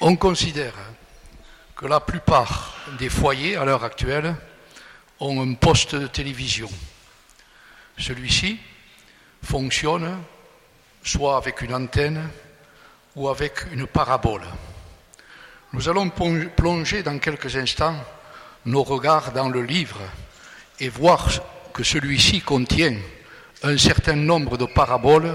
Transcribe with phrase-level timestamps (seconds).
[0.00, 0.74] On considère
[1.76, 4.34] que la plupart des foyers à l'heure actuelle
[5.20, 6.68] ont un poste de télévision.
[7.98, 8.58] Celui-ci
[9.42, 10.22] fonctionne
[11.02, 12.28] soit avec une antenne
[13.14, 14.44] ou avec une parabole.
[15.72, 17.96] Nous allons plonger dans quelques instants
[18.64, 20.00] nos regards dans le livre
[20.80, 21.28] et voir
[21.72, 22.96] que celui-ci contient
[23.62, 25.34] un certain nombre de paraboles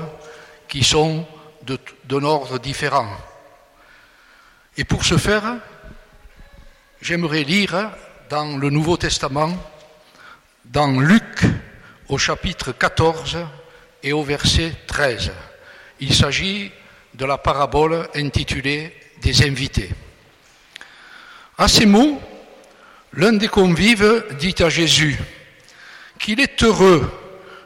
[0.68, 1.25] qui sont
[2.05, 3.10] d'un ordre différent.
[4.78, 5.57] Et pour ce faire,
[7.01, 7.92] j'aimerais lire
[8.29, 9.54] dans le Nouveau Testament,
[10.65, 11.43] dans Luc
[12.09, 13.37] au chapitre 14
[14.04, 15.32] et au verset 13.
[16.00, 16.71] Il s'agit
[17.14, 19.89] de la parabole intitulée Des invités.
[21.57, 22.21] À ces mots,
[23.14, 25.18] l'un des convives dit à Jésus
[26.20, 27.11] qu'il est heureux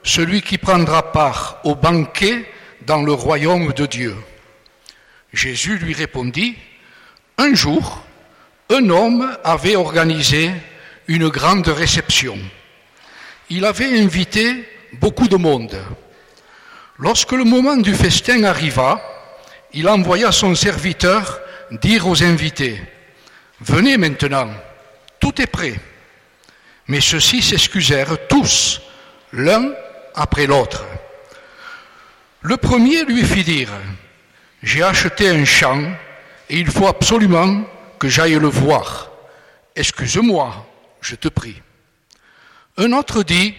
[0.04, 2.46] celui qui prendra part au banquet
[2.86, 4.16] dans le royaume de Dieu.
[5.34, 6.56] Jésus lui répondit,
[7.38, 8.04] Un jour,
[8.70, 10.52] un homme avait organisé
[11.08, 12.38] une grande réception.
[13.50, 15.78] Il avait invité beaucoup de monde.
[16.98, 19.02] Lorsque le moment du festin arriva,
[19.74, 21.40] il envoya son serviteur
[21.82, 22.82] dire aux invités,
[23.62, 24.50] Venez maintenant,
[25.20, 25.76] tout est prêt.
[26.88, 28.82] Mais ceux-ci s'excusèrent tous,
[29.32, 29.72] l'un
[30.16, 30.84] après l'autre.
[32.44, 33.70] Le premier lui fit dire,
[34.64, 35.82] J'ai acheté un champ
[36.50, 37.64] et il faut absolument
[38.00, 39.12] que j'aille le voir.
[39.76, 40.68] Excuse-moi,
[41.02, 41.62] je te prie.
[42.78, 43.54] Un autre dit,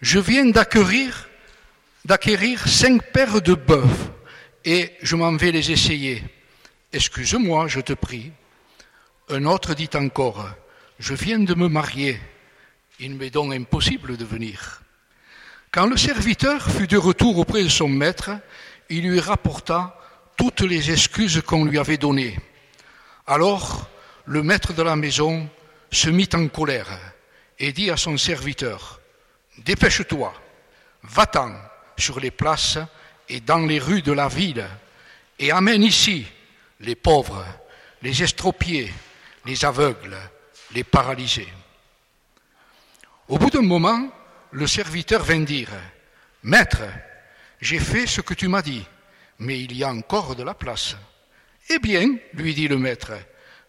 [0.00, 1.28] Je viens d'acquérir,
[2.04, 4.12] d'acquérir cinq paires de bœufs
[4.64, 6.22] et je m'en vais les essayer.
[6.92, 8.30] Excuse-moi, je te prie.
[9.28, 10.48] Un autre dit encore,
[11.00, 12.20] Je viens de me marier,
[13.00, 14.83] il m'est donc impossible de venir.
[15.74, 18.30] Quand le serviteur fut de retour auprès de son maître,
[18.90, 19.98] il lui rapporta
[20.36, 22.38] toutes les excuses qu'on lui avait données.
[23.26, 23.88] Alors
[24.24, 25.50] le maître de la maison
[25.90, 26.96] se mit en colère
[27.58, 29.00] et dit à son serviteur,
[29.58, 30.32] Dépêche-toi,
[31.02, 31.50] va-t'en
[31.98, 32.78] sur les places
[33.28, 34.64] et dans les rues de la ville,
[35.40, 36.24] et amène ici
[36.78, 37.44] les pauvres,
[38.00, 38.94] les estropiés,
[39.44, 40.16] les aveugles,
[40.72, 41.52] les paralysés.
[43.26, 44.08] Au bout d'un moment,
[44.54, 45.70] le serviteur vint dire,
[46.44, 46.82] Maître,
[47.60, 48.86] j'ai fait ce que tu m'as dit,
[49.40, 50.96] mais il y a encore de la place.
[51.70, 53.12] Eh bien, lui dit le maître,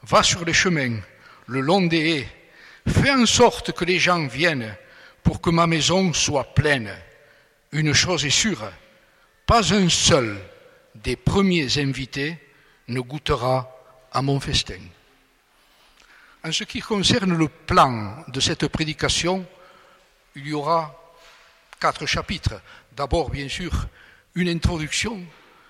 [0.03, 0.99] va sur les chemins,
[1.47, 2.29] le long des haies,
[2.87, 4.75] fais en sorte que les gens viennent
[5.23, 6.93] pour que ma maison soit pleine.
[7.71, 8.71] Une chose est sûre,
[9.47, 10.37] pas un seul
[10.93, 12.37] des premiers invités
[12.89, 13.71] ne goûtera
[14.11, 14.81] à mon festin.
[16.43, 19.47] En ce qui concerne le plan de cette prédication,
[20.35, 20.95] il y aura
[21.79, 22.61] quatre chapitres.
[22.95, 23.87] D'abord, bien sûr,
[24.35, 25.23] une introduction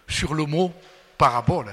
[0.08, 0.74] sur le mot
[1.18, 1.72] parabole.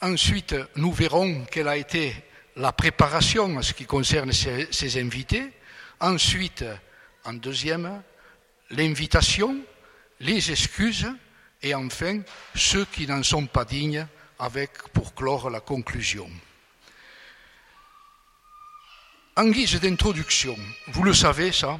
[0.00, 2.14] Ensuite, nous verrons quelle a été
[2.56, 5.52] la préparation en ce qui concerne ces, invités.
[6.00, 6.64] Ensuite,
[7.24, 8.02] en deuxième,
[8.70, 9.58] l'invitation,
[10.20, 11.08] les excuses
[11.62, 12.20] et enfin
[12.54, 14.06] ceux qui n'en sont pas dignes
[14.38, 16.30] avec pour clore la conclusion.
[19.38, 21.78] En guise d'introduction, vous le savez ça,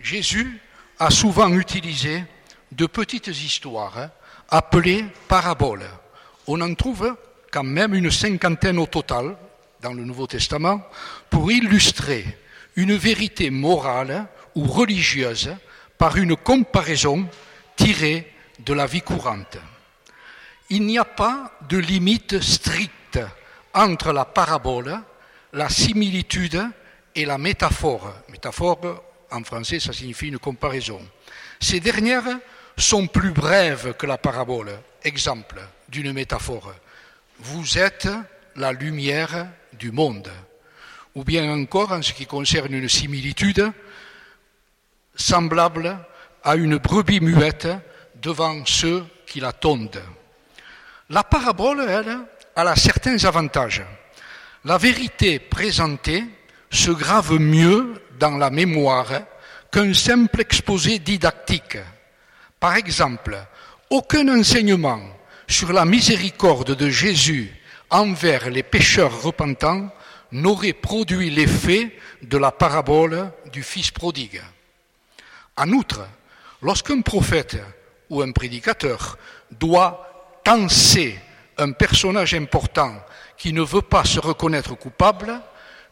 [0.00, 0.60] Jésus
[0.98, 2.24] a souvent utilisé
[2.72, 4.10] de petites histoires hein,
[4.48, 5.88] appelées paraboles.
[6.48, 7.16] On en trouve
[7.52, 9.36] quand même une cinquantaine au total
[9.80, 10.82] dans le Nouveau Testament
[11.30, 12.24] pour illustrer
[12.74, 15.54] une vérité morale ou religieuse
[15.98, 17.28] par une comparaison
[17.76, 19.58] tirée de la vie courante.
[20.70, 23.20] Il n'y a pas de limite stricte
[23.74, 24.98] entre la parabole,
[25.52, 26.68] la similitude
[27.16, 28.14] et la métaphore.
[28.28, 31.00] Métaphore, en français, ça signifie une comparaison.
[31.58, 32.38] Ces dernières
[32.76, 34.78] sont plus brèves que la parabole.
[35.02, 36.72] Exemple d'une métaphore.
[37.40, 38.08] Vous êtes
[38.56, 40.30] la lumière du monde.
[41.14, 43.72] Ou bien encore, en ce qui concerne une similitude,
[45.14, 45.98] semblable
[46.44, 47.68] à une brebis muette
[48.16, 50.02] devant ceux qui la tondent.
[51.08, 52.18] La parabole, elle,
[52.54, 53.82] a certains avantages.
[54.64, 56.24] La vérité présentée
[56.76, 59.08] se grave mieux dans la mémoire
[59.72, 61.78] qu'un simple exposé didactique.
[62.60, 63.36] Par exemple,
[63.90, 65.00] aucun enseignement
[65.48, 67.52] sur la miséricorde de Jésus
[67.90, 69.90] envers les pécheurs repentants
[70.32, 74.42] n'aurait produit l'effet de la parabole du Fils prodigue.
[75.56, 76.06] En outre,
[76.60, 77.56] lorsqu'un prophète
[78.10, 79.16] ou un prédicateur
[79.50, 81.18] doit tenser
[81.56, 82.94] un personnage important
[83.38, 85.40] qui ne veut pas se reconnaître coupable,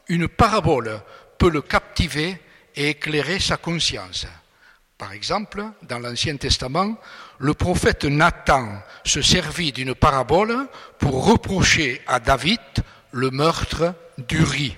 [0.09, 1.01] une parabole
[1.39, 2.39] peut le captiver
[2.77, 4.27] et éclairer sa conscience.
[4.99, 6.97] Par exemple, dans l'Ancien Testament,
[7.39, 10.69] le prophète Nathan se servit d'une parabole
[10.99, 12.61] pour reprocher à David
[13.13, 14.77] le meurtre d'Uri.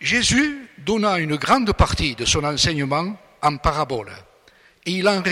[0.00, 4.10] Jésus donna une grande partie de son enseignement en parabole
[4.84, 5.22] et il en,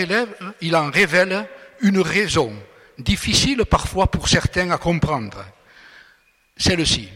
[0.61, 1.47] il en révèle
[1.81, 2.53] une raison
[2.97, 5.43] difficile parfois pour certains à comprendre.
[6.55, 7.09] Celle-ci,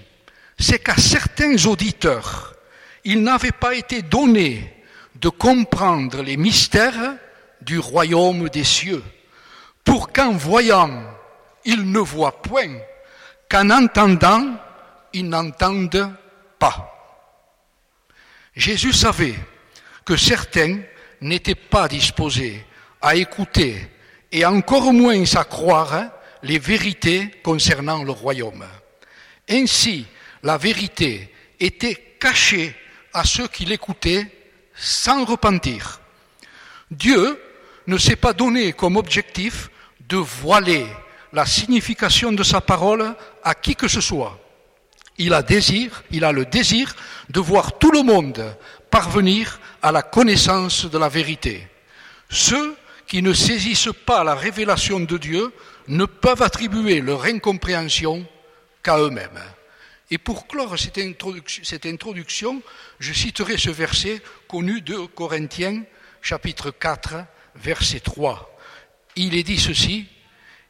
[0.57, 2.55] c'est qu'à certains auditeurs,
[3.03, 4.73] il n'avait pas été donné
[5.15, 7.15] de comprendre les mystères
[7.61, 9.03] du royaume des cieux,
[9.83, 11.03] pour qu'en voyant,
[11.63, 12.77] ils ne voient point,
[13.49, 14.55] qu'en entendant,
[15.13, 16.13] ils n'entendent
[16.59, 16.91] pas.
[18.55, 19.35] Jésus savait
[20.03, 20.79] que certains
[21.21, 22.65] n'étaient pas disposés
[23.01, 23.89] à écouter
[24.31, 26.09] et encore moins à croire
[26.43, 28.65] les vérités concernant le royaume.
[29.49, 30.05] Ainsi,
[30.45, 31.27] la vérité
[31.59, 32.75] était cachée
[33.13, 34.27] à ceux qui l'écoutaient
[34.75, 35.99] sans repentir.
[36.91, 37.41] Dieu
[37.87, 39.71] ne s'est pas donné comme objectif
[40.07, 40.85] de voiler
[41.33, 44.39] la signification de sa parole à qui que ce soit.
[45.17, 46.95] Il a désir, il a le désir
[47.29, 48.55] de voir tout le monde
[48.91, 51.67] parvenir à la connaissance de la vérité.
[52.29, 52.75] Ceux
[53.07, 55.51] qui ne saisissent pas la révélation de Dieu
[55.87, 58.27] ne peuvent attribuer leur incompréhension
[58.83, 59.41] qu'à eux-mêmes.
[60.11, 62.61] Et pour clore cette introduction,
[62.99, 65.83] je citerai ce verset connu de Corinthiens,
[66.21, 67.15] chapitre 4,
[67.55, 68.57] verset 3.
[69.15, 70.07] Il est dit ceci,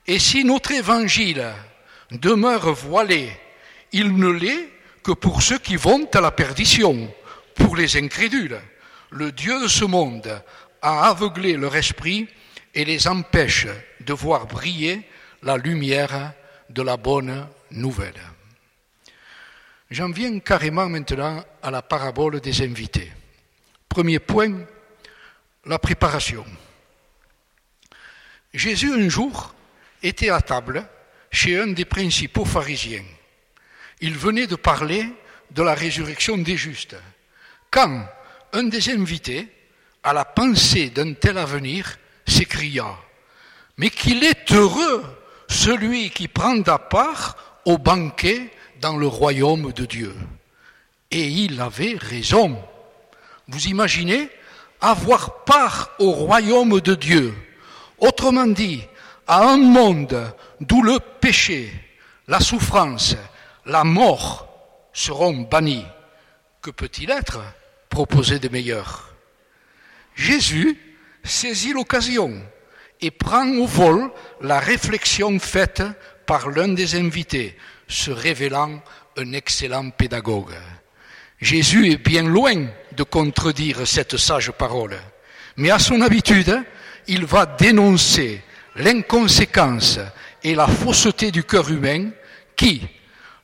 [0.07, 1.45] Et si notre évangile
[2.11, 3.29] demeure voilé,
[3.91, 4.69] il ne l'est
[5.03, 7.13] que pour ceux qui vont à la perdition,
[7.55, 8.59] pour les incrédules.
[9.11, 10.41] Le Dieu de ce monde
[10.81, 12.27] a aveuglé leur esprit
[12.73, 13.67] et les empêche
[14.01, 15.01] de voir briller
[15.43, 16.33] la lumière
[16.69, 18.34] de la bonne nouvelle.
[19.91, 23.11] J'en viens carrément maintenant à la parabole des invités.
[23.87, 24.65] Premier point,
[25.65, 26.45] la préparation.
[28.53, 29.53] Jésus un jour
[30.01, 30.87] était à table
[31.31, 33.03] chez un des principaux pharisiens.
[34.01, 35.07] Il venait de parler
[35.51, 36.95] de la résurrection des justes.
[37.69, 38.07] Quand
[38.53, 39.47] un des invités,
[40.03, 41.97] à la pensée d'un tel avenir,
[42.27, 42.95] s'écria
[43.77, 45.03] Mais qu'il est heureux
[45.47, 48.51] celui qui prend à part au banquet
[48.81, 50.13] dans le royaume de Dieu.
[51.11, 52.61] Et il avait raison.
[53.47, 54.29] Vous imaginez
[54.81, 57.33] avoir part au royaume de Dieu.
[57.99, 58.83] Autrement dit,
[59.27, 61.71] à un monde d'où le péché,
[62.27, 63.15] la souffrance,
[63.65, 64.47] la mort
[64.93, 65.85] seront bannis.
[66.61, 67.41] Que peut-il être
[67.89, 69.13] proposé de meilleur?
[70.15, 70.79] Jésus
[71.23, 72.33] saisit l'occasion
[73.01, 74.09] et prend au vol
[74.41, 75.83] la réflexion faite
[76.25, 78.81] par l'un des invités, se révélant
[79.17, 80.55] un excellent pédagogue.
[81.39, 84.97] Jésus est bien loin de contredire cette sage parole,
[85.57, 86.63] mais à son habitude,
[87.07, 88.41] il va dénoncer
[88.75, 89.99] l'inconséquence
[90.43, 92.09] et la fausseté du cœur humain
[92.55, 92.81] qui,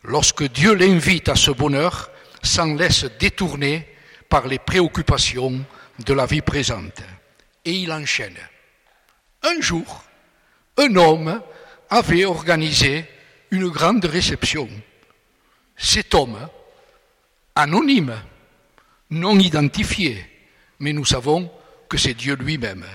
[0.04, 2.12] lorsque Dieu l'invite à ce bonheur,
[2.44, 3.88] s'en laisse détourner
[4.30, 5.64] par les préoccupations
[6.00, 7.02] de la vie présente.
[7.66, 8.38] Et il enchaîne.
[9.44, 10.04] Un jour,
[10.78, 11.42] un homme
[11.90, 13.06] avait organisé
[13.52, 14.70] une grande réception.
[15.78, 16.48] Cet homme,
[17.56, 18.16] anonyme,
[19.10, 20.26] non identifié,
[20.80, 21.52] mais nous savons
[21.90, 22.86] que c'est Dieu lui-même.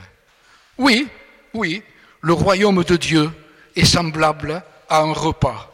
[0.79, 1.09] Oui,
[1.53, 1.83] oui,
[2.23, 3.31] le royaume de Dieu
[3.75, 5.73] est semblable à un repas,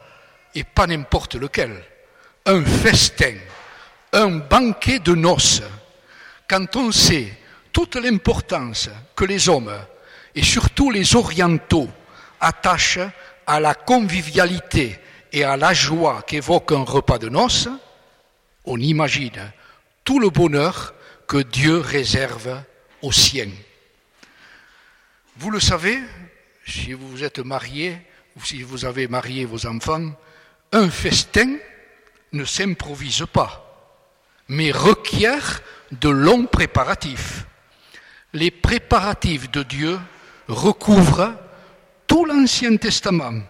[0.55, 1.85] et pas n'importe lequel,
[2.47, 3.35] un festin,
[4.13, 5.63] un banquet de noces.
[6.49, 7.33] Quand on sait
[7.73, 9.73] toute l'importance que les hommes,
[10.35, 11.89] et surtout les orientaux,
[12.41, 12.99] attachent
[13.47, 14.99] à la convivialité
[15.33, 17.69] et à la joie qu'évoque un repas de noces,
[18.65, 19.53] on imagine
[20.05, 20.95] tout le bonheur
[21.27, 22.63] que Dieu réserve
[23.01, 23.51] aux siens.
[25.37, 25.99] Vous le savez,
[26.67, 27.97] si vous êtes marié
[28.37, 30.13] ou si vous avez marié vos enfants,
[30.73, 31.57] un festin
[32.33, 33.97] ne s'improvise pas,
[34.49, 37.47] mais requiert de longs préparatifs.
[38.33, 39.99] Les préparatifs de Dieu
[40.49, 41.35] recouvrent
[42.13, 43.41] tout l'Ancien Testament,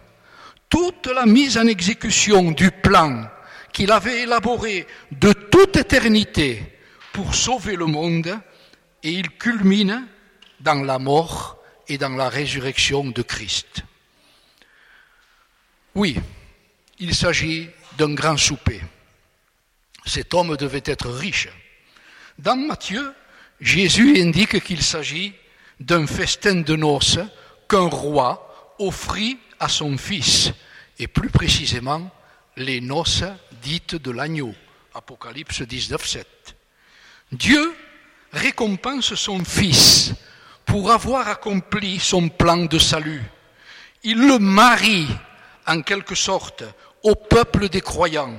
[0.69, 3.29] toute la mise en exécution du plan
[3.73, 6.63] qu'il avait élaboré de toute éternité
[7.13, 8.39] pour sauver le monde,
[9.03, 10.07] et il culmine
[10.61, 13.83] dans la mort et dans la résurrection de Christ.
[15.97, 16.21] Oui,
[17.01, 18.81] il s'agit d'un grand souper.
[20.07, 21.49] Cet homme devait être riche.
[22.39, 23.13] Dans Matthieu,
[23.61, 25.33] Jésus indique qu'il s'agit
[25.81, 27.19] d'un festin de noces
[27.69, 28.51] qu'un roi
[28.87, 30.53] offrit à son fils,
[30.99, 32.11] et plus précisément
[32.57, 33.25] les noces
[33.63, 34.55] dites de l'agneau.
[34.95, 36.57] Apocalypse 19, 7.
[37.33, 37.75] Dieu
[38.33, 40.13] récompense son Fils
[40.67, 43.23] pour avoir accompli son plan de salut.
[44.03, 45.09] Il le marie,
[45.67, 46.65] en quelque sorte,
[47.03, 48.37] au peuple des croyants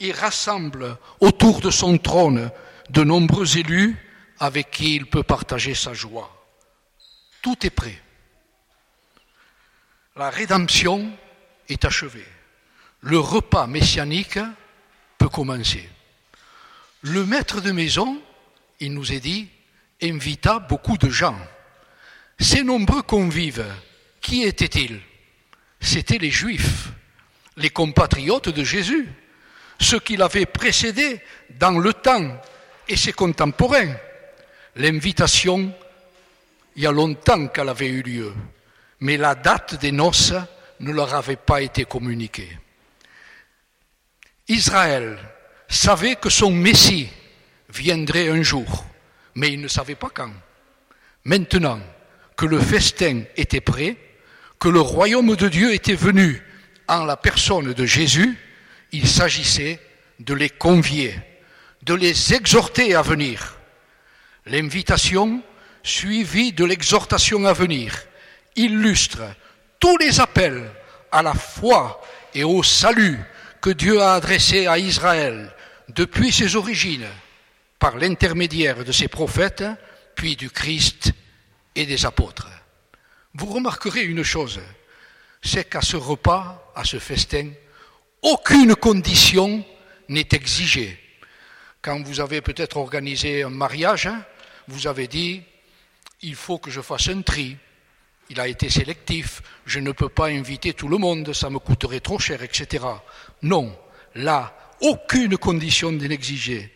[0.00, 2.50] et rassemble autour de son trône
[2.90, 3.96] de nombreux élus
[4.38, 6.30] avec qui il peut partager sa joie.
[7.42, 8.00] Tout est prêt.
[10.16, 11.12] La rédemption
[11.68, 12.26] est achevée.
[13.00, 14.38] Le repas messianique
[15.18, 15.86] peut commencer.
[17.02, 18.20] Le maître de maison,
[18.80, 19.48] il nous est dit,
[20.02, 21.38] invita beaucoup de gens.
[22.38, 23.66] Ces nombreux convives,
[24.22, 25.00] qui étaient-ils?
[25.80, 26.88] C'étaient les Juifs,
[27.58, 29.08] les compatriotes de Jésus,
[29.78, 31.20] ceux qui l'avaient précédé
[31.58, 32.40] dans le temps
[32.88, 33.94] et ses contemporains.
[34.76, 35.72] L'invitation,
[36.74, 38.32] il y a longtemps qu'elle avait eu lieu,
[39.00, 40.32] mais la date des noces
[40.80, 42.58] ne leur avait pas été communiquée.
[44.48, 45.18] Israël
[45.68, 47.08] savait que son Messie
[47.68, 48.84] viendrait un jour,
[49.34, 50.32] mais il ne savait pas quand.
[51.24, 51.80] Maintenant
[52.36, 53.96] que le festin était prêt,
[54.58, 56.42] que le royaume de Dieu était venu
[56.88, 58.38] en la personne de Jésus,
[58.92, 59.80] il s'agissait
[60.20, 61.18] de les convier,
[61.82, 63.58] de les exhorter à venir.
[64.46, 65.42] L'invitation
[65.82, 68.06] suivie de l'exhortation à venir
[68.56, 69.22] illustre
[69.78, 70.70] tous les appels
[71.12, 72.02] à la foi
[72.34, 73.18] et au salut
[73.60, 75.52] que Dieu a adressés à Israël
[75.88, 77.06] depuis ses origines
[77.78, 79.64] par l'intermédiaire de ses prophètes,
[80.14, 81.12] puis du Christ
[81.74, 82.48] et des apôtres.
[83.34, 84.60] Vous remarquerez une chose,
[85.42, 87.50] c'est qu'à ce repas, à ce festin,
[88.22, 89.64] aucune condition
[90.08, 90.98] n'est exigée.
[91.82, 94.24] Quand vous avez peut-être organisé un mariage, hein,
[94.68, 95.42] vous avez dit,
[96.22, 97.56] il faut que je fasse un tri.
[98.30, 102.00] Il a été sélectif, je ne peux pas inviter tout le monde, ça me coûterait
[102.00, 102.84] trop cher, etc.
[103.42, 103.76] Non,
[104.14, 106.72] là, aucune condition n'est exigée.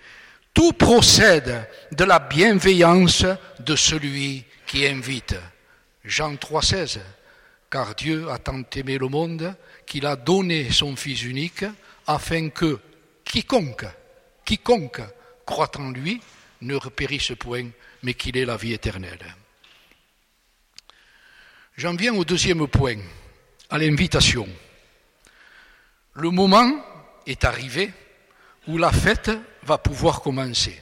[0.54, 3.25] Tout procède de la bienveillance
[3.59, 5.37] de celui qui invite.
[6.04, 7.00] Jean 3,16.
[7.71, 9.54] Car Dieu a tant aimé le monde
[9.87, 11.64] qu'il a donné son Fils unique
[12.07, 12.80] afin que
[13.25, 13.87] quiconque,
[14.45, 15.02] quiconque
[15.47, 16.21] croit en lui
[16.62, 17.69] ne périsse point,
[18.02, 19.35] mais qu'il ait la vie éternelle.
[21.80, 22.99] J'en viens au deuxième point,
[23.70, 24.46] à l'invitation.
[26.12, 26.70] Le moment
[27.26, 27.90] est arrivé
[28.68, 29.30] où la fête
[29.62, 30.78] va pouvoir commencer.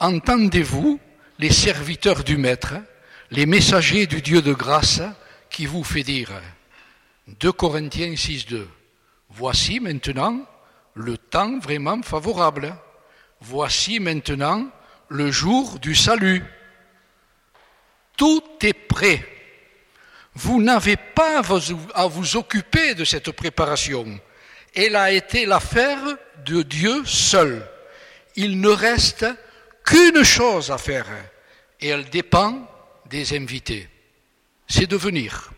[0.00, 0.98] Entendez-vous
[1.38, 2.74] les serviteurs du Maître,
[3.30, 5.00] les messagers du Dieu de grâce
[5.48, 6.32] qui vous fait dire
[7.28, 8.66] 2 Corinthiens 6.2
[9.30, 10.44] Voici maintenant
[10.94, 12.74] le temps vraiment favorable.
[13.40, 14.68] Voici maintenant
[15.08, 16.42] le jour du salut.
[18.16, 19.37] Tout est prêt.
[20.40, 21.42] Vous n'avez pas
[21.94, 24.20] à vous occuper de cette préparation.
[24.72, 25.98] Elle a été l'affaire
[26.44, 27.68] de Dieu seul.
[28.36, 29.26] Il ne reste
[29.84, 31.08] qu'une chose à faire
[31.80, 32.70] et elle dépend
[33.06, 33.88] des invités.
[34.68, 35.50] C'est de venir.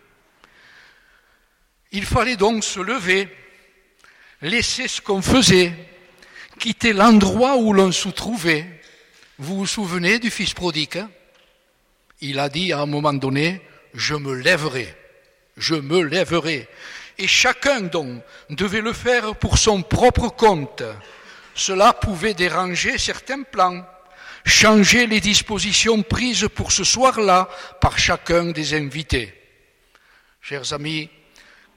[1.93, 3.29] Il fallait donc se lever,
[4.41, 5.75] laisser ce qu'on faisait,
[6.59, 8.81] quitter l'endroit où l'on se trouvait.
[9.37, 11.05] Vous vous souvenez du fils prodigue?
[12.23, 13.61] Il a dit à un moment donné,
[13.95, 14.95] je me lèverai,
[15.57, 16.69] je me lèverai
[17.21, 20.83] et chacun donc devait le faire pour son propre compte.
[21.55, 23.85] Cela pouvait déranger certains plans,
[24.47, 27.49] changer les dispositions prises pour ce soir-là
[27.81, 29.35] par chacun des invités.
[30.41, 31.11] Chers amis,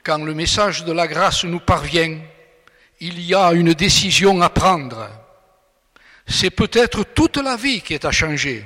[0.04, 2.20] quand le message de la grâce nous parvient,
[3.02, 5.10] il y a une décision à prendre.
[6.26, 8.64] C'est peut-être toute la vie qui est à changer,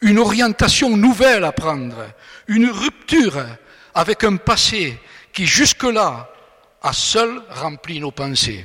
[0.00, 2.06] une orientation nouvelle à prendre,
[2.48, 3.44] une rupture
[3.94, 4.98] avec un passé
[5.32, 6.30] qui jusque-là
[6.82, 8.64] a seul rempli nos pensées.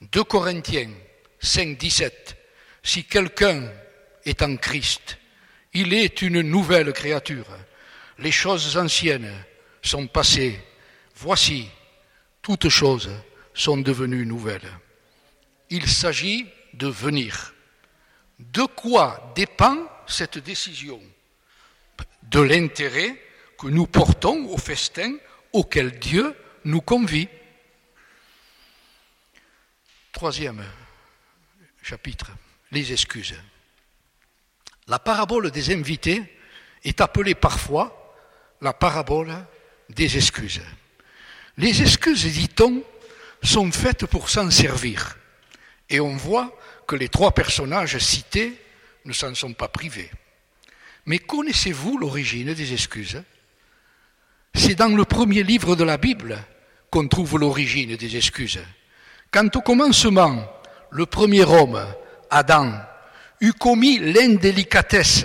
[0.00, 0.90] 2 Corinthiens
[1.40, 2.36] 5, 17.
[2.82, 3.68] Si quelqu'un
[4.24, 5.18] est en Christ,
[5.72, 7.46] il est une nouvelle créature.
[8.18, 9.32] Les choses anciennes
[9.82, 10.58] sont passées.
[11.16, 11.68] Voici,
[12.42, 13.10] toutes choses
[13.54, 14.70] sont devenues nouvelles.
[15.68, 17.54] Il s'agit de venir.
[18.38, 19.76] De quoi dépend
[20.10, 21.00] cette décision
[22.22, 23.16] De l'intérêt
[23.58, 25.14] que nous portons au festin
[25.52, 27.28] auquel Dieu nous convie.
[30.12, 30.64] Troisième
[31.82, 32.30] chapitre,
[32.70, 33.34] les excuses.
[34.86, 36.22] La parabole des invités
[36.84, 38.16] est appelée parfois
[38.60, 39.34] la parabole
[39.88, 40.62] des excuses.
[41.56, 42.82] Les excuses, dit-on,
[43.42, 45.16] sont faites pour s'en servir.
[45.88, 48.58] Et on voit que les trois personnages cités
[49.04, 50.10] ne s'en sont pas privés.
[51.06, 53.22] Mais connaissez-vous l'origine des excuses?
[54.54, 56.38] C'est dans le premier livre de la Bible
[56.90, 58.60] qu'on trouve l'origine des excuses.
[59.30, 60.44] Quand au commencement,
[60.90, 61.80] le premier homme,
[62.30, 62.72] Adam,
[63.40, 65.24] eut commis l'indélicatesse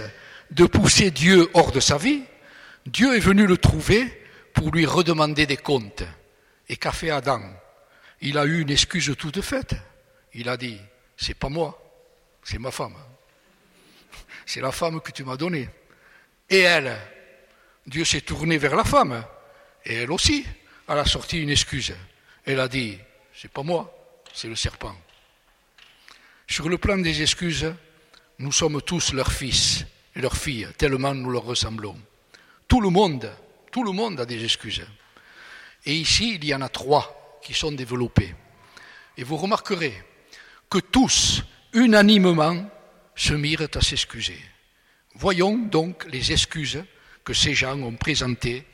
[0.52, 2.24] de pousser Dieu hors de sa vie,
[2.86, 4.22] Dieu est venu le trouver
[4.54, 6.04] pour lui redemander des comptes.
[6.70, 7.42] Et qu'a fait Adam?
[8.22, 9.76] Il a eu une excuse toute faite.
[10.34, 10.80] Il a dit,
[11.18, 11.82] c'est pas moi,
[12.44, 12.96] c'est ma femme.
[14.46, 15.70] C'est la femme que tu m'as donnée.
[16.50, 16.96] Et elle,
[17.88, 19.24] Dieu s'est tourné vers la femme.
[19.86, 20.46] Et elle aussi,
[20.88, 21.94] elle a sorti une excuse.
[22.46, 22.98] Elle a dit,
[23.34, 23.92] c'est pas moi,
[24.34, 24.96] c'est le serpent.
[26.48, 27.74] Sur le plan des excuses,
[28.40, 29.86] nous sommes tous leurs fils
[30.16, 32.00] et leurs filles, tellement nous leur ressemblons.
[32.68, 33.32] Tout le monde,
[33.72, 34.86] tout le monde a des excuses.
[35.86, 38.34] Et ici, il y en a trois qui sont développées.
[39.18, 39.94] Et vous remarquerez
[40.70, 42.70] que tous, unanimement,
[43.16, 44.40] se mirent à s'excuser.
[45.16, 46.84] Voyons donc les excuses
[47.24, 48.66] que ces gens ont présentées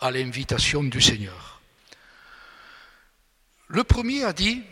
[0.00, 1.60] à l'invitation du Seigneur.
[3.68, 4.62] Le premier a dit,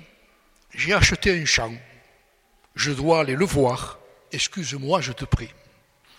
[0.75, 1.73] j'ai acheté un champ,
[2.75, 3.99] je dois aller le voir,
[4.33, 5.51] excuse-moi, je te prie.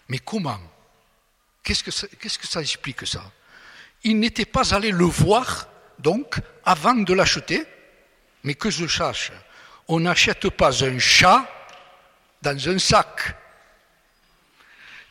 [0.07, 0.59] Mais comment?
[1.63, 3.31] Qu'est-ce que, ça, qu'est-ce que ça explique ça?
[4.03, 7.65] Il n'était pas allé le voir, donc, avant de l'acheter,
[8.43, 9.31] mais que je sache,
[9.87, 11.49] on n'achète pas un chat
[12.41, 13.35] dans un sac.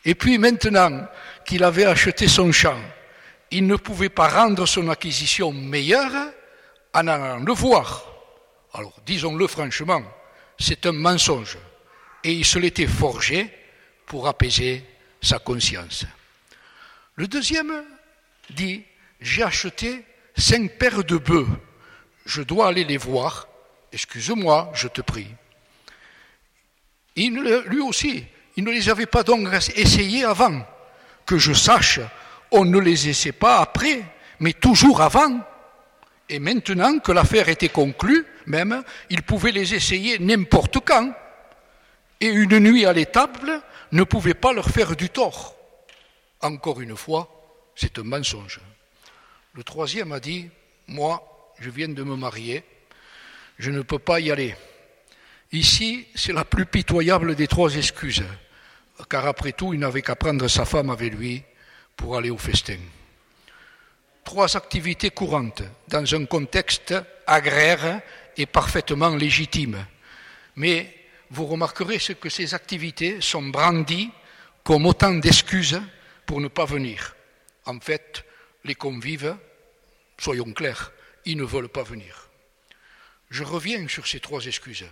[0.05, 1.07] Et puis maintenant
[1.45, 2.79] qu'il avait acheté son champ,
[3.51, 6.33] il ne pouvait pas rendre son acquisition meilleure
[6.95, 8.05] en allant le voir.
[8.75, 10.03] Alors, disons-le franchement,
[10.59, 11.59] c'est un mensonge.
[12.25, 13.51] Et il se l'était forgé
[14.07, 14.85] pour apaiser
[15.21, 16.05] sa conscience.
[17.15, 17.85] Le deuxième
[18.51, 18.85] dit,
[19.21, 20.05] j'ai acheté
[20.37, 21.49] cinq paires de bœufs,
[22.27, 23.49] je dois aller les voir,
[23.93, 25.29] excuse-moi, je te prie.
[27.27, 28.25] Lui aussi,
[28.57, 30.67] il ne les avait pas donc essayés avant.
[31.27, 32.01] Que je sache,
[32.51, 34.03] on ne les essaie pas après,
[34.41, 35.41] mais toujours avant.
[36.29, 41.13] Et maintenant que l'affaire était conclue, même, il pouvait les essayer n'importe quand.
[42.21, 45.55] Et une nuit à l'étable ne pouvait pas leur faire du tort.
[46.41, 47.29] Encore une fois,
[47.75, 48.61] c'est un mensonge.
[49.55, 50.49] Le troisième a dit,
[50.87, 52.65] moi, je viens de me marier,
[53.59, 54.55] je ne peux pas y aller.
[55.53, 58.25] Ici, c'est la plus pitoyable des trois excuses,
[59.09, 61.43] car après tout, il n'avait qu'à prendre sa femme avec lui
[61.97, 62.79] pour aller au festin.
[64.25, 66.95] Trois activités courantes dans un contexte
[67.27, 68.03] agraire
[68.37, 69.87] et parfaitement légitime.
[70.57, 70.95] Mais
[71.31, 74.11] vous remarquerez que ces activités sont brandies
[74.63, 75.81] comme autant d'excuses
[76.27, 77.17] pour ne pas venir.
[77.65, 78.23] En fait,
[78.65, 79.35] les convives,
[80.19, 80.93] soyons clairs,
[81.25, 82.29] ils ne veulent pas venir.
[83.31, 84.85] Je reviens sur ces trois excuses.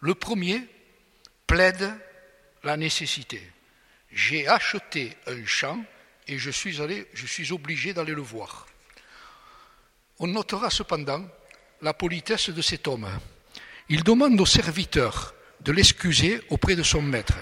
[0.00, 0.62] Le premier
[1.46, 1.90] plaide
[2.62, 3.42] la nécessité.
[4.10, 5.82] J'ai acheté un champ
[6.26, 8.66] et je suis, obligé d'aller le voir.
[10.18, 11.24] On notera cependant
[11.80, 13.08] la politesse de cet homme.
[13.88, 17.38] Il demande au serviteur de l'excuser auprès de son maître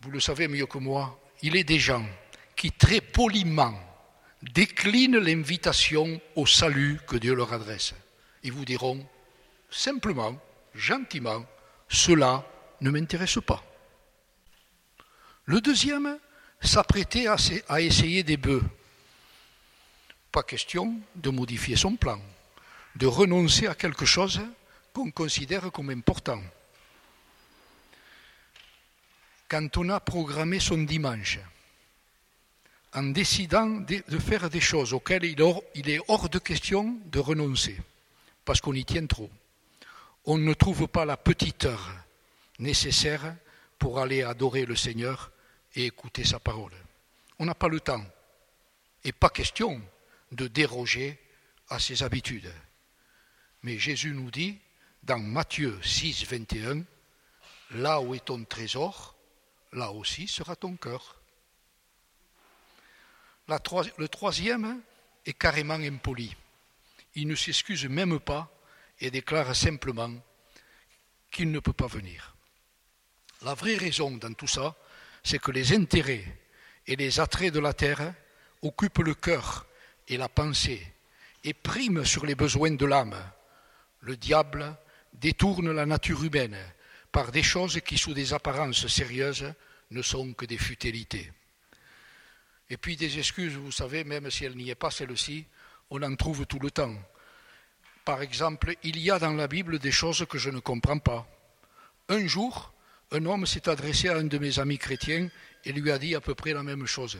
[0.00, 2.06] vous le savez mieux que moi, il est des gens
[2.56, 3.78] qui très poliment
[4.42, 7.94] déclinent l'invitation au salut que Dieu leur adresse.
[8.44, 9.04] Ils vous diront
[9.70, 10.40] simplement,
[10.78, 11.44] gentiment,
[11.88, 12.44] cela
[12.80, 13.62] ne m'intéresse pas.
[15.44, 16.18] Le deuxième
[16.60, 18.62] s'apprêtait à essayer des bœufs.
[20.30, 22.20] Pas question de modifier son plan,
[22.96, 24.40] de renoncer à quelque chose
[24.92, 26.40] qu'on considère comme important
[29.48, 31.38] quand on a programmé son dimanche,
[32.92, 37.78] en décidant de faire des choses auxquelles il est hors de question de renoncer,
[38.44, 39.30] parce qu'on y tient trop,
[40.28, 41.90] on ne trouve pas la petite heure
[42.58, 43.34] nécessaire
[43.78, 45.32] pour aller adorer le Seigneur
[45.74, 46.74] et écouter sa parole.
[47.38, 48.04] On n'a pas le temps.
[49.04, 49.80] Et pas question
[50.32, 51.18] de déroger
[51.70, 52.52] à ses habitudes.
[53.62, 54.58] Mais Jésus nous dit,
[55.02, 56.84] dans Matthieu 6, 21,
[57.72, 59.14] Là où est ton trésor,
[59.72, 61.22] là aussi sera ton cœur.
[63.48, 64.82] le troisième
[65.24, 66.36] est carrément impoli.
[67.14, 68.50] Il ne s'excuse même pas
[69.00, 70.12] et déclare simplement
[71.30, 72.34] qu'il ne peut pas venir.
[73.42, 74.74] La vraie raison dans tout ça,
[75.22, 76.24] c'est que les intérêts
[76.86, 78.14] et les attraits de la terre
[78.62, 79.66] occupent le cœur
[80.08, 80.84] et la pensée
[81.44, 83.16] et priment sur les besoins de l'âme.
[84.00, 84.76] Le diable
[85.12, 86.58] détourne la nature humaine
[87.12, 89.52] par des choses qui, sous des apparences sérieuses,
[89.90, 91.32] ne sont que des futilités.
[92.70, 95.46] Et puis des excuses, vous savez, même si elle n'y est pas celle-ci,
[95.90, 96.94] on en trouve tout le temps.
[98.08, 101.28] Par exemple, il y a dans la Bible des choses que je ne comprends pas.
[102.08, 102.72] Un jour,
[103.12, 105.28] un homme s'est adressé à un de mes amis chrétiens
[105.62, 107.18] et lui a dit à peu près la même chose.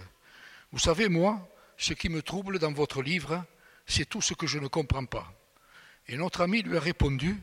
[0.73, 1.47] Vous savez, moi,
[1.77, 3.45] ce qui me trouble dans votre livre,
[3.85, 5.31] c'est tout ce que je ne comprends pas.
[6.07, 7.37] Et notre ami lui a répondu,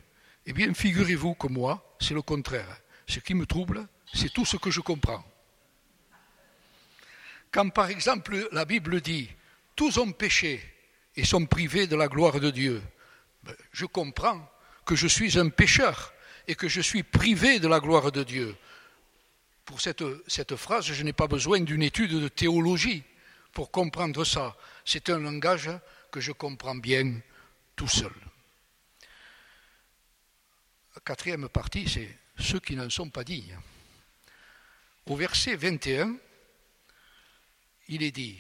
[0.48, 2.82] eh bien, figurez-vous que moi, c'est le contraire.
[3.06, 5.24] Ce qui me trouble, c'est tout ce que je comprends.
[7.52, 9.30] Quand par exemple la Bible dit
[9.76, 10.64] tous ont péché
[11.16, 12.82] et sont privés de la gloire de Dieu,
[13.72, 14.50] je comprends
[14.86, 16.14] que je suis un pécheur
[16.48, 18.56] et que je suis privé de la gloire de Dieu.
[19.66, 23.04] Pour cette, cette phrase, je n'ai pas besoin d'une étude de théologie
[23.52, 24.56] pour comprendre ça.
[24.84, 25.72] C'est un langage
[26.12, 27.20] que je comprends bien
[27.76, 28.14] tout seul.
[30.96, 33.58] La quatrième partie, c'est ceux qui n'en sont pas dignes.
[35.08, 36.16] Au verset 21,
[37.88, 38.38] il est dit,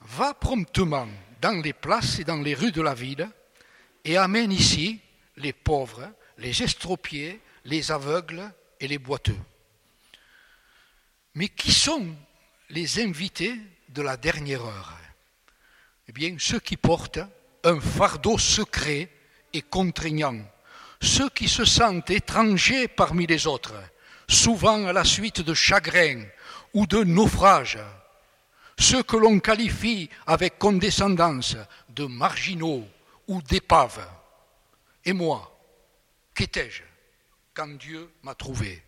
[0.00, 1.08] Va promptement
[1.40, 3.28] dans les places et dans les rues de la ville
[4.08, 5.00] et amène ici
[5.36, 9.36] les pauvres, les estropiés, les aveugles et les boiteux.
[11.34, 12.06] Mais qui sont
[12.70, 13.54] les invités
[13.90, 14.96] de la dernière heure?
[16.08, 17.20] Eh bien, ceux qui portent
[17.64, 19.10] un fardeau secret
[19.52, 20.40] et contraignant,
[21.02, 23.76] ceux qui se sentent étrangers parmi les autres,
[24.26, 26.24] souvent à la suite de chagrins
[26.72, 27.78] ou de naufrages,
[28.78, 31.58] ceux que l'on qualifie avec condescendance
[31.90, 32.88] de marginaux
[33.28, 34.06] ou d'épaves.
[35.04, 35.56] Et moi,
[36.34, 36.82] qu'étais-je
[37.54, 38.82] quand Dieu m'a trouvé?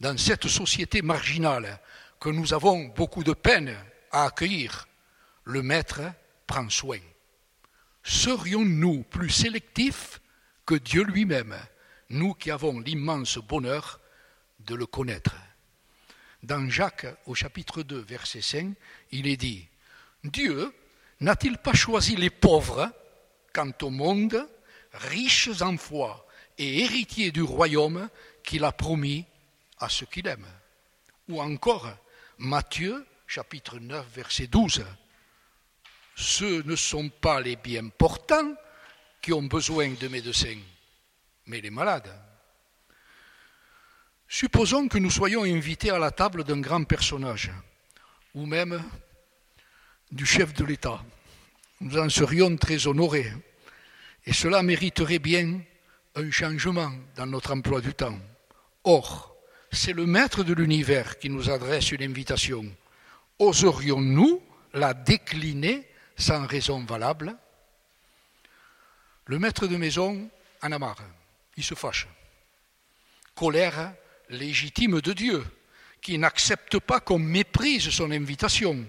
[0.00, 1.80] Dans cette société marginale
[2.20, 3.76] que nous avons beaucoup de peine
[4.10, 4.86] à accueillir,
[5.44, 6.02] le Maître
[6.46, 7.00] prend soin.
[8.02, 10.20] Serions-nous plus sélectifs
[10.64, 11.56] que Dieu lui-même,
[12.10, 14.00] nous qui avons l'immense bonheur
[14.60, 15.34] de le connaître?
[16.42, 18.74] Dans Jacques au chapitre 2, verset 5,
[19.10, 19.68] il est dit,
[20.22, 20.72] Dieu
[21.20, 22.90] n'a-t-il pas choisi les pauvres
[23.52, 24.48] quant au monde,
[24.92, 26.26] riches en foi
[26.56, 28.08] et héritiers du royaume
[28.42, 29.24] qu'il a promis
[29.78, 30.46] à ceux qu'il aime?
[31.28, 31.88] Ou encore,
[32.38, 34.84] Matthieu, chapitre 9, verset 12.
[36.14, 38.54] Ce ne sont pas les bien portants
[39.20, 40.58] qui ont besoin de médecins,
[41.46, 42.12] mais les malades.
[44.26, 47.50] Supposons que nous soyons invités à la table d'un grand personnage,
[48.34, 48.82] ou même
[50.10, 51.02] du chef de l'État.
[51.80, 53.32] Nous en serions très honorés,
[54.26, 55.60] et cela mériterait bien
[56.14, 58.18] un changement dans notre emploi du temps.
[58.84, 59.36] Or,
[59.70, 62.64] c'est le maître de l'univers qui nous adresse une invitation.
[63.38, 64.42] Oserions-nous
[64.74, 67.36] la décliner sans raison valable?
[69.26, 70.28] Le maître de maison
[70.62, 71.04] en a marre,
[71.56, 72.08] il se fâche.
[73.34, 73.94] Colère
[74.30, 75.44] légitime de Dieu,
[76.00, 78.84] qui n'accepte pas qu'on méprise son invitation,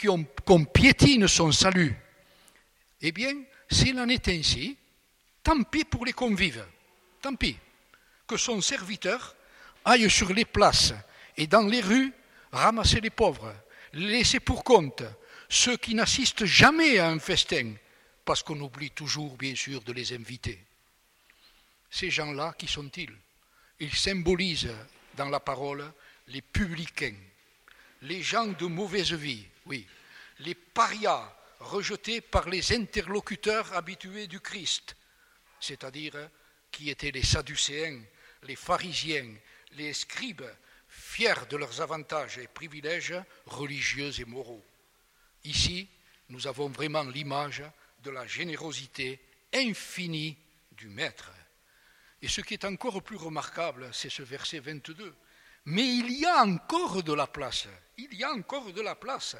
[0.00, 1.96] qu'on piétine son salut.
[3.00, 3.34] Eh bien,
[3.70, 4.76] s'il en est ainsi,
[5.42, 6.64] tant pis pour les convives,
[7.20, 7.56] tant pis
[8.26, 9.34] que son serviteur
[9.84, 10.94] aille sur les places
[11.36, 12.12] et dans les rues
[12.52, 13.54] ramasser les pauvres,
[13.94, 15.02] les laisser pour compte,
[15.48, 17.74] ceux qui n'assistent jamais à un festin,
[18.24, 20.58] parce qu'on oublie toujours, bien sûr, de les inviter.
[21.90, 23.14] Ces gens-là, qui sont-ils?
[23.80, 24.72] Ils symbolisent
[25.16, 25.92] dans la parole
[26.28, 27.16] les publicains,
[28.02, 29.86] les gens de mauvaise vie, oui,
[30.40, 34.96] les parias rejetés par les interlocuteurs habitués du Christ,
[35.60, 36.14] c'est-à-dire
[36.70, 38.00] qui étaient les Sadducéens,
[38.42, 39.34] les pharisiens,
[39.72, 40.44] les scribes,
[40.88, 43.14] fiers de leurs avantages et privilèges
[43.46, 44.64] religieux et moraux.
[45.44, 45.88] Ici,
[46.28, 47.62] nous avons vraiment l'image
[48.02, 49.20] de la générosité
[49.54, 50.36] infinie
[50.72, 51.30] du Maître.
[52.20, 55.14] Et ce qui est encore plus remarquable, c'est ce verset 22.
[55.66, 57.66] Mais il y a encore de la place.
[57.98, 59.36] Il y a encore de la place.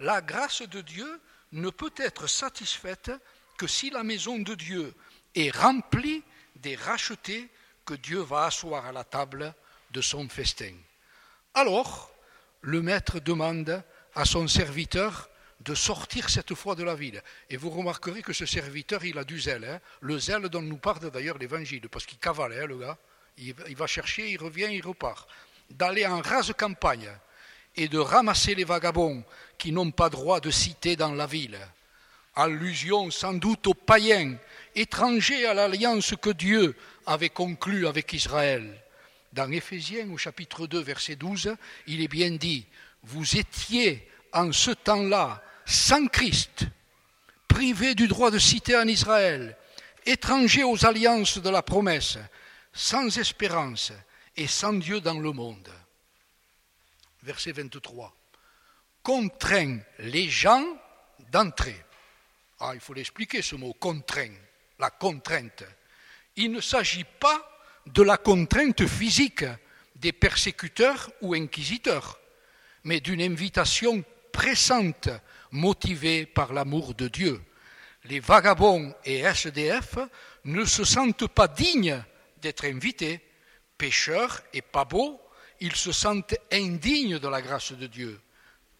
[0.00, 1.20] La grâce de Dieu
[1.52, 3.10] ne peut être satisfaite
[3.56, 4.94] que si la maison de Dieu
[5.34, 6.22] est remplie
[6.56, 7.48] des rachetés
[7.84, 9.54] que Dieu va asseoir à la table
[9.90, 10.74] de son festin.
[11.54, 12.12] Alors,
[12.60, 13.82] le maître demande
[14.14, 15.28] à son serviteur
[15.60, 17.22] de sortir cette fois de la ville.
[17.50, 19.80] Et vous remarquerez que ce serviteur, il a du zèle, hein.
[20.00, 22.98] le zèle dont nous parle d'ailleurs l'évangile, parce qu'il cavale, hein, le gars.
[23.38, 25.28] Il, il va chercher, il revient, il repart.
[25.72, 27.10] D'aller en rase campagne
[27.76, 29.24] et de ramasser les vagabonds
[29.56, 31.58] qui n'ont pas droit de citer dans la ville.
[32.34, 34.36] Allusion sans doute aux païens,
[34.74, 38.82] étrangers à l'alliance que Dieu avait conclue avec Israël.
[39.32, 41.56] Dans Éphésiens au chapitre 2 verset 12,
[41.86, 42.66] il est bien dit,
[43.02, 46.66] vous étiez en ce temps-là sans Christ,
[47.48, 49.56] privés du droit de citer en Israël,
[50.04, 52.18] étrangers aux alliances de la promesse,
[52.72, 53.92] sans espérance
[54.36, 55.68] et sans Dieu dans le monde.
[57.22, 58.14] Verset 23.
[59.02, 60.64] Contraint les gens
[61.30, 61.76] d'entrer.
[62.60, 64.34] Ah, il faut l'expliquer ce mot, contraint,
[64.78, 65.64] la contrainte.
[66.36, 67.48] Il ne s'agit pas
[67.86, 69.44] de la contrainte physique
[69.96, 72.20] des persécuteurs ou inquisiteurs,
[72.84, 75.08] mais d'une invitation pressante
[75.50, 77.40] motivée par l'amour de Dieu.
[78.04, 79.98] Les vagabonds et SDF
[80.44, 82.02] ne se sentent pas dignes
[82.40, 83.20] d'être invités,
[83.82, 85.20] pécheurs et pas beaux,
[85.58, 88.20] ils se sentent indignes de la grâce de Dieu.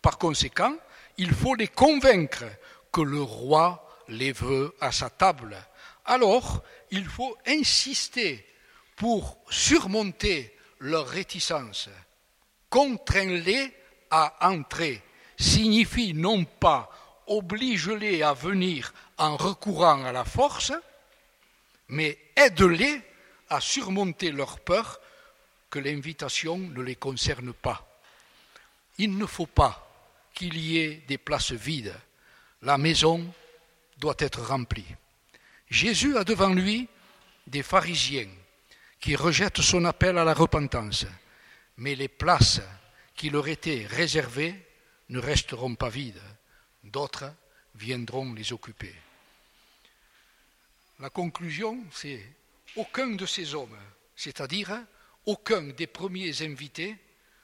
[0.01, 0.77] Par conséquent,
[1.19, 2.45] il faut les convaincre
[2.93, 5.57] que le roi les veut à sa table.
[6.05, 6.63] Alors,
[6.93, 8.47] il faut insister
[8.95, 11.89] pour surmonter leur réticence.
[12.71, 13.75] Contrains-les
[14.09, 15.03] à entrer
[15.37, 16.89] signifie non pas
[17.27, 20.73] oblige-les à venir en recourant à la force,
[21.89, 23.03] mais aide-les
[23.53, 24.99] à surmonter leur peur
[25.69, 27.87] que l'invitation ne les concerne pas.
[28.99, 29.89] Il ne faut pas
[30.33, 31.95] qu'il y ait des places vides.
[32.63, 33.33] La maison
[33.99, 34.87] doit être remplie.
[35.69, 36.89] Jésus a devant lui
[37.47, 38.29] des pharisiens
[39.01, 41.07] qui rejettent son appel à la repentance,
[41.77, 42.63] mais les places
[43.15, 44.55] qui leur étaient réservées
[45.11, 46.23] ne resteront pas vides.
[46.85, 47.33] D'autres
[47.75, 48.95] viendront les occuper.
[51.01, 52.23] La conclusion, c'est
[52.77, 53.77] aucun de ces hommes,
[54.17, 54.83] c'est-à-dire
[55.27, 56.97] aucun des premiers invités,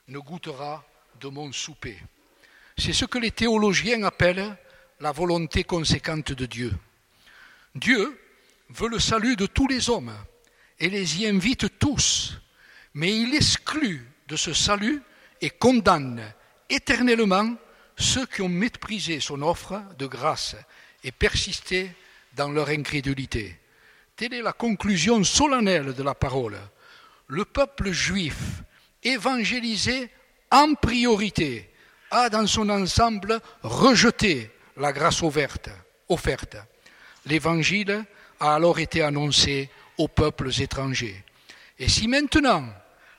[0.09, 0.85] ne goûtera
[1.21, 1.99] de mon souper.
[2.77, 4.57] C'est ce que les théologiens appellent
[5.01, 6.73] la volonté conséquente de Dieu.
[7.75, 8.19] Dieu
[8.71, 10.14] veut le salut de tous les hommes
[10.79, 12.38] et les y invite tous,
[12.95, 15.03] mais il exclut de ce salut
[15.41, 16.33] et condamne
[16.69, 17.57] éternellement
[17.97, 20.57] ceux qui ont méprisé son offre de grâce
[21.03, 21.91] et persisté
[22.35, 23.59] dans leur incrédulité.
[24.18, 26.59] Telle est la conclusion solennelle de la parole.
[27.28, 28.64] Le peuple juif,
[29.04, 30.11] évangélisé
[30.50, 31.70] en priorité,
[32.11, 36.57] a dans son ensemble rejeté la grâce offerte.
[37.26, 38.04] L'évangile
[38.40, 41.24] a alors été annoncé aux peuples étrangers.
[41.78, 42.64] Et si maintenant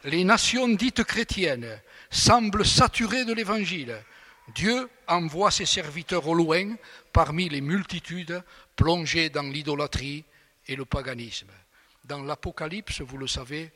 [0.03, 3.95] les nations dites chrétiennes semblent saturées de l'évangile,
[4.53, 6.75] Dieu envoie ses serviteurs au loin
[7.13, 8.43] parmi les multitudes
[8.75, 10.25] plongées dans l'idolâtrie
[10.69, 11.51] et le paganisme.
[12.05, 13.71] Dans l'Apocalypse, vous le savez,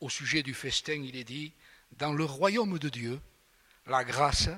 [0.00, 1.52] au sujet du festin, il est dit,
[1.92, 3.20] dans le royaume de Dieu,
[3.86, 4.50] la grâce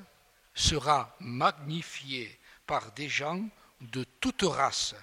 [0.54, 3.46] sera magnifiée par des gens
[3.82, 4.94] de toute race,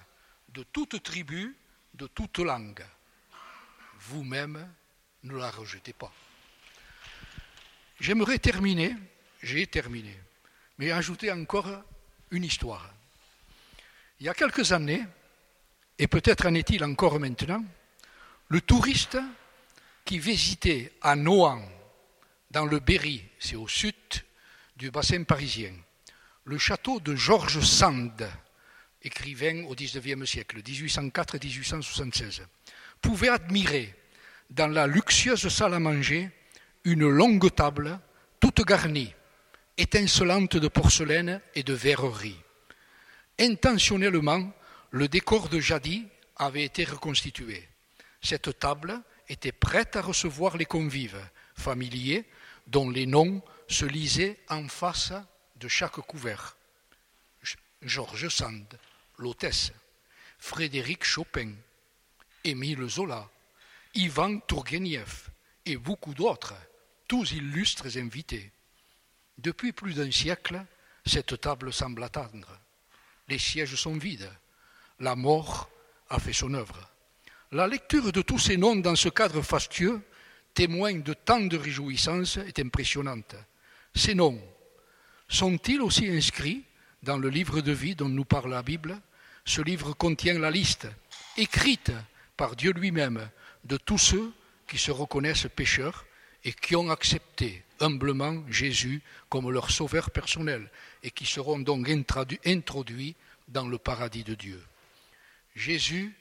[0.48, 1.56] de toute tribu,
[1.94, 2.84] de toute langue.
[4.00, 4.68] Vous-même,
[5.22, 6.12] ne la rejetez pas.
[8.00, 8.96] J'aimerais terminer,
[9.42, 10.18] j'ai terminé,
[10.78, 11.70] mais ajouter encore
[12.32, 12.90] une histoire.
[14.18, 15.06] Il y a quelques années,
[15.98, 17.64] et peut-être en est-il encore maintenant,
[18.48, 19.18] le touriste
[20.04, 21.62] qui visitait à Nohant,
[22.50, 23.94] dans le Berry, c'est au sud
[24.76, 25.72] du bassin parisien,
[26.44, 28.28] le château de Georges Sand,
[29.02, 32.42] écrivain au XIXe siècle, 1804-1876,
[33.00, 33.94] pouvait admirer
[34.50, 36.30] dans la luxueuse salle à manger
[36.84, 37.98] une longue table
[38.40, 39.14] toute garnie,
[39.78, 42.36] étincelante de porcelaine et de verrerie.
[43.38, 44.52] Intentionnellement,
[44.94, 46.04] le décor de jadis
[46.36, 47.68] avait été reconstitué.
[48.22, 51.20] Cette table était prête à recevoir les convives
[51.56, 52.24] familiers
[52.68, 55.12] dont les noms se lisaient en face
[55.56, 56.56] de chaque couvert.
[57.82, 58.78] Georges Sand,
[59.18, 59.72] l'hôtesse,
[60.38, 61.54] Frédéric Chopin,
[62.44, 63.28] Émile Zola,
[63.94, 65.28] Ivan Tourguenieff
[65.66, 66.54] et beaucoup d'autres,
[67.08, 68.52] tous illustres invités.
[69.38, 70.64] Depuis plus d'un siècle,
[71.04, 72.60] cette table semble attendre.
[73.26, 74.30] Les sièges sont vides.
[75.00, 75.68] La mort
[76.08, 76.88] a fait son œuvre.
[77.52, 80.00] La lecture de tous ces noms dans ce cadre fastueux,
[80.54, 83.34] témoigne de tant de réjouissance, est impressionnante.
[83.94, 84.40] Ces noms
[85.28, 86.64] sont-ils aussi inscrits
[87.02, 89.00] dans le livre de vie dont nous parle la Bible?
[89.44, 90.86] Ce livre contient la liste,
[91.36, 91.92] écrite
[92.36, 93.28] par Dieu lui-même,
[93.64, 94.32] de tous ceux
[94.66, 96.06] qui se reconnaissent pécheurs
[96.44, 100.70] et qui ont accepté humblement Jésus comme leur sauveur personnel
[101.02, 103.16] et qui seront donc introduits
[103.48, 104.62] dans le paradis de Dieu.
[105.54, 106.14] Jésus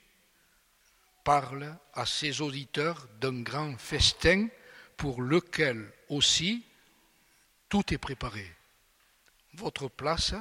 [1.24, 4.48] parle à ses auditeurs d'un grand festin
[4.98, 6.66] pour lequel aussi
[7.70, 8.50] tout est préparé.
[9.54, 10.36] Votre place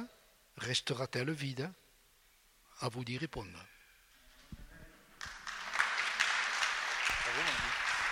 [0.57, 1.71] restera-t-elle vide?
[2.79, 3.65] À vous d'y répondre.